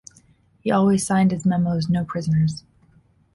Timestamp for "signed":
1.05-1.29